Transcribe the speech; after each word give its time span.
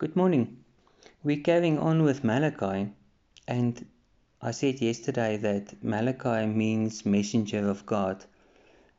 Good 0.00 0.16
morning. 0.16 0.64
We're 1.22 1.42
carrying 1.42 1.78
on 1.78 2.04
with 2.04 2.24
Malachi, 2.24 2.90
and 3.46 3.86
I 4.40 4.52
said 4.52 4.80
yesterday 4.80 5.36
that 5.36 5.84
Malachi 5.84 6.46
means 6.46 7.04
messenger 7.04 7.68
of 7.68 7.84
God. 7.84 8.24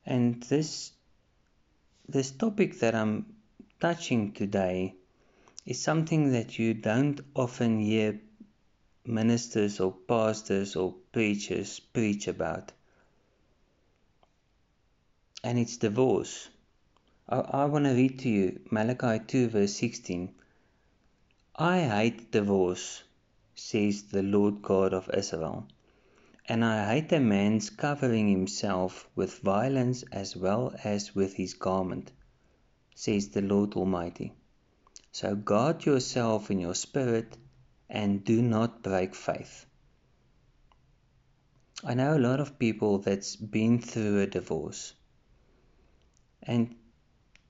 And 0.06 0.44
this 0.44 0.92
this 2.08 2.30
topic 2.30 2.78
that 2.82 2.94
I'm 2.94 3.34
touching 3.80 4.34
today 4.34 4.94
is 5.66 5.82
something 5.82 6.34
that 6.34 6.60
you 6.60 6.76
don't 6.76 7.20
often 7.34 7.80
hear 7.80 8.22
ministers 9.04 9.80
or 9.80 9.94
pastors 10.08 10.76
or 10.76 10.94
preachers 11.12 11.80
preach 11.80 12.28
about. 12.28 12.74
And 15.44 15.58
it's 15.58 15.78
divorce. 15.78 16.48
I, 17.28 17.40
I 17.40 17.66
want 17.66 17.86
to 17.86 17.94
read 17.94 18.20
to 18.20 18.30
you 18.30 18.60
Malachi 18.70 19.18
2, 19.26 19.50
verse 19.50 19.74
16. 19.74 20.36
I 21.56 21.82
hate 21.82 22.32
divorce, 22.32 23.04
says 23.56 24.04
the 24.04 24.24
Lord 24.24 24.62
God 24.62 24.94
of 24.94 25.10
Israel, 25.14 25.68
and 26.48 26.64
I 26.64 26.94
hate 26.94 27.12
a 27.12 27.20
man's 27.20 27.70
covering 27.70 28.30
himself 28.30 29.10
with 29.16 29.40
violence 29.40 30.04
as 30.12 30.36
well 30.36 30.74
as 30.84 31.14
with 31.14 31.34
his 31.34 31.54
garment, 31.54 32.12
says 32.96 33.30
the 33.30 33.42
Lord 33.42 33.74
Almighty. 33.74 34.34
So 35.12 35.36
guard 35.36 35.86
yourself 35.86 36.50
in 36.50 36.60
your 36.60 36.74
spirit 36.74 37.38
and 37.90 38.24
do 38.24 38.42
not 38.42 38.82
break 38.82 39.14
faith. 39.14 39.66
I 41.84 41.96
know 41.96 42.16
a 42.16 42.26
lot 42.28 42.40
of 42.40 42.60
people 42.60 43.00
that's 43.00 43.36
been 43.36 43.82
through 43.82 44.22
a 44.22 44.28
divorce. 44.28 44.94
And 46.44 46.76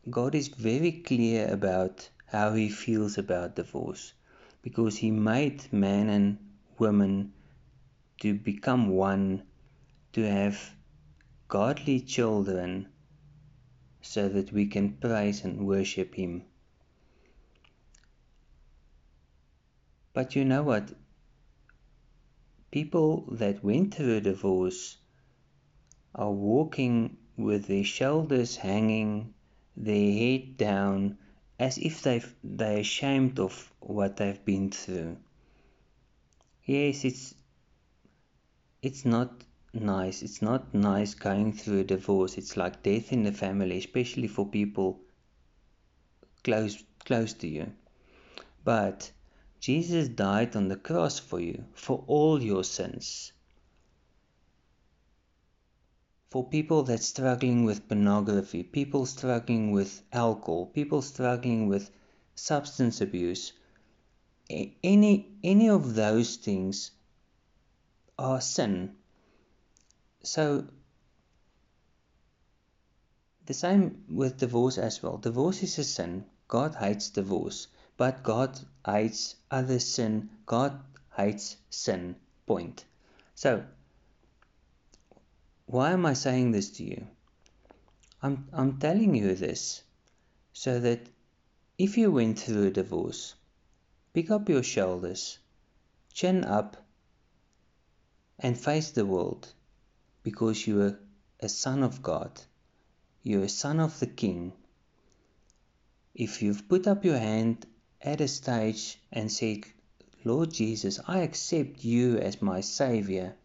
God 0.09 0.33
is 0.33 0.47
very 0.47 0.91
clear 0.91 1.47
about 1.53 2.09
how 2.31 2.53
he 2.53 2.69
feels 2.69 3.17
about 3.17 3.57
divorce 3.57 4.13
because 4.61 4.95
he 4.95 5.11
made 5.11 5.61
man 5.73 6.07
and 6.07 6.37
woman 6.77 7.33
to 8.21 8.33
become 8.33 8.87
one, 8.87 9.43
to 10.13 10.21
have 10.21 10.73
godly 11.49 11.99
children, 11.99 12.87
so 14.01 14.29
that 14.29 14.51
we 14.53 14.65
can 14.65 14.93
praise 14.93 15.43
and 15.43 15.67
worship 15.67 16.15
him. 16.15 16.43
But 20.13 20.35
you 20.35 20.45
know 20.45 20.63
what? 20.63 20.93
People 22.71 23.25
that 23.31 23.63
went 23.63 23.93
through 23.93 24.17
a 24.17 24.21
divorce 24.21 24.97
are 26.15 26.31
walking 26.31 27.17
with 27.35 27.67
their 27.67 27.83
shoulders 27.83 28.55
hanging, 28.55 29.33
their 29.75 30.13
head 30.13 30.57
down, 30.57 31.17
as 31.61 31.77
if 31.77 32.01
they've, 32.01 32.33
they're 32.43 32.79
ashamed 32.79 33.39
of 33.39 33.71
what 33.81 34.17
they've 34.17 34.43
been 34.43 34.71
through. 34.71 35.15
Yes, 36.65 37.05
it's 37.05 37.35
it's 38.81 39.05
not 39.05 39.43
nice. 39.71 40.23
It's 40.23 40.41
not 40.41 40.73
nice 40.73 41.13
going 41.13 41.53
through 41.53 41.81
a 41.81 41.83
divorce. 41.83 42.39
It's 42.39 42.57
like 42.57 42.81
death 42.81 43.13
in 43.13 43.21
the 43.21 43.31
family, 43.31 43.77
especially 43.77 44.27
for 44.27 44.47
people 44.47 45.01
close 46.43 46.83
close 47.05 47.33
to 47.33 47.47
you. 47.47 47.71
But 48.63 49.11
Jesus 49.59 50.07
died 50.07 50.55
on 50.55 50.67
the 50.67 50.77
cross 50.77 51.19
for 51.19 51.39
you, 51.39 51.65
for 51.75 52.03
all 52.07 52.41
your 52.41 52.63
sins 52.63 53.33
for 56.31 56.47
people 56.47 56.83
that's 56.83 57.07
struggling 57.07 57.65
with 57.65 57.89
pornography, 57.89 58.63
people 58.63 59.05
struggling 59.05 59.71
with 59.71 60.01
alcohol, 60.13 60.65
people 60.65 61.01
struggling 61.01 61.67
with 61.67 61.91
substance 62.35 63.01
abuse, 63.01 63.51
any 64.49 65.27
any 65.43 65.69
of 65.69 65.93
those 65.93 66.37
things 66.37 66.91
are 68.17 68.39
sin. 68.39 68.95
So 70.23 70.67
the 73.45 73.53
same 73.53 74.05
with 74.09 74.37
divorce 74.37 74.77
as 74.77 75.03
well. 75.03 75.17
Divorce 75.17 75.61
is 75.63 75.77
a 75.79 75.83
sin. 75.83 76.23
God 76.47 76.75
hates 76.75 77.09
divorce, 77.09 77.67
but 77.97 78.23
God 78.23 78.57
hates 78.85 79.35
other 79.49 79.79
sin. 79.79 80.29
God 80.45 80.79
hates 81.17 81.57
sin. 81.69 82.15
Point. 82.45 82.85
So 83.35 83.63
why 85.71 85.91
am 85.91 86.05
I 86.05 86.11
saying 86.11 86.51
this 86.51 86.69
to 86.71 86.83
you? 86.83 87.07
I'm, 88.21 88.45
I'm 88.51 88.77
telling 88.77 89.15
you 89.15 89.35
this 89.35 89.81
so 90.51 90.81
that 90.81 91.07
if 91.77 91.97
you 91.97 92.11
went 92.11 92.39
through 92.39 92.67
a 92.67 92.71
divorce, 92.71 93.35
pick 94.13 94.29
up 94.31 94.49
your 94.49 94.63
shoulders, 94.63 95.39
chin 96.13 96.43
up, 96.43 96.75
and 98.37 98.59
face 98.59 98.91
the 98.91 99.05
world 99.05 99.47
because 100.23 100.67
you 100.67 100.81
are 100.81 100.99
a 101.39 101.47
son 101.47 101.83
of 101.83 102.03
God. 102.03 102.41
You're 103.23 103.43
a 103.43 103.49
son 103.49 103.79
of 103.79 103.97
the 104.01 104.07
King. 104.07 104.51
If 106.13 106.41
you've 106.41 106.67
put 106.67 106.85
up 106.85 107.05
your 107.05 107.17
hand 107.17 107.65
at 108.01 108.19
a 108.19 108.27
stage 108.27 108.99
and 109.09 109.31
said, 109.31 109.63
Lord 110.25 110.51
Jesus, 110.51 110.99
I 111.07 111.19
accept 111.19 111.85
you 111.85 112.17
as 112.17 112.41
my 112.41 112.59
Savior 112.59 113.37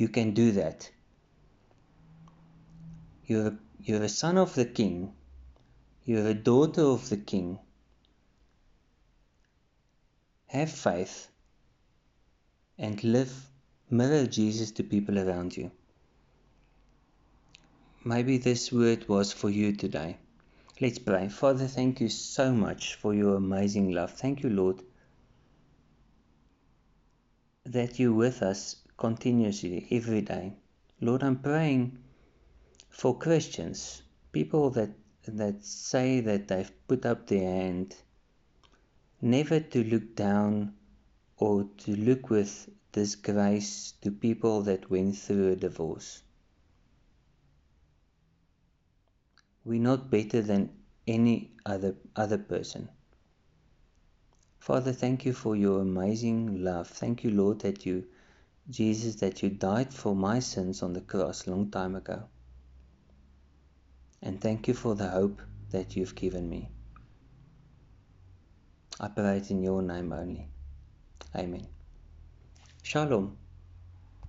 you 0.00 0.08
can 0.08 0.30
do 0.32 0.52
that. 0.52 0.90
You're, 3.26 3.58
you're 3.82 4.02
a 4.02 4.08
son 4.08 4.38
of 4.38 4.54
the 4.54 4.64
king. 4.64 5.12
You're 6.06 6.28
a 6.28 6.34
daughter 6.34 6.82
of 6.82 7.10
the 7.10 7.18
king. 7.18 7.58
Have 10.46 10.70
faith 10.70 11.28
and 12.78 13.04
live, 13.04 13.32
mirror 13.90 14.26
Jesus 14.26 14.70
to 14.72 14.82
people 14.82 15.18
around 15.18 15.54
you. 15.54 15.70
Maybe 18.02 18.38
this 18.38 18.72
word 18.72 19.06
was 19.06 19.34
for 19.34 19.50
you 19.50 19.76
today. 19.76 20.16
Let's 20.80 20.98
pray. 20.98 21.28
Father, 21.28 21.66
thank 21.66 22.00
you 22.00 22.08
so 22.08 22.52
much 22.52 22.94
for 22.94 23.12
your 23.12 23.36
amazing 23.36 23.92
love. 23.92 24.12
Thank 24.12 24.42
you, 24.42 24.48
Lord, 24.48 24.82
that 27.66 27.98
you're 27.98 28.14
with 28.14 28.40
us 28.40 28.76
continuously 29.00 29.88
every 29.90 30.20
day. 30.20 30.52
Lord, 31.00 31.22
I'm 31.22 31.38
praying 31.38 31.98
for 32.90 33.16
Christians, 33.16 34.02
people 34.30 34.68
that 34.70 34.90
that 35.26 35.64
say 35.64 36.20
that 36.20 36.48
they've 36.48 36.72
put 36.86 37.06
up 37.06 37.26
their 37.26 37.50
hand, 37.50 37.96
never 39.22 39.60
to 39.60 39.84
look 39.84 40.14
down 40.16 40.74
or 41.38 41.64
to 41.78 41.96
look 41.96 42.28
with 42.28 42.68
disgrace 42.92 43.92
to 44.02 44.10
people 44.10 44.62
that 44.62 44.90
went 44.90 45.16
through 45.16 45.52
a 45.52 45.56
divorce. 45.56 46.22
We're 49.64 49.80
not 49.80 50.10
better 50.10 50.42
than 50.42 50.70
any 51.06 51.52
other 51.64 51.94
other 52.16 52.38
person. 52.38 52.88
Father, 54.58 54.92
thank 54.92 55.24
you 55.24 55.32
for 55.32 55.56
your 55.56 55.80
amazing 55.80 56.64
love. 56.64 56.88
Thank 56.88 57.24
you, 57.24 57.30
Lord, 57.30 57.60
that 57.60 57.86
you 57.86 58.04
Jesus, 58.70 59.16
that 59.16 59.42
you 59.42 59.50
died 59.50 59.92
for 59.92 60.14
my 60.14 60.38
sins 60.38 60.82
on 60.82 60.92
the 60.92 61.00
cross 61.00 61.46
a 61.46 61.50
long 61.50 61.70
time 61.70 61.96
ago. 61.96 62.22
And 64.22 64.40
thank 64.40 64.68
you 64.68 64.74
for 64.74 64.94
the 64.94 65.08
hope 65.08 65.42
that 65.70 65.96
you've 65.96 66.14
given 66.14 66.48
me. 66.48 66.70
I 69.00 69.08
pray 69.08 69.38
it 69.38 69.50
in 69.50 69.62
your 69.62 69.82
name 69.82 70.12
only. 70.12 70.48
Amen. 71.34 71.66
Shalom. 72.82 73.39